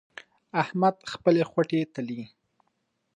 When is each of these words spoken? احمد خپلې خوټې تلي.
احمد 0.61 0.95
خپلې 1.11 1.41
خوټې 1.49 1.81
تلي. 1.93 2.21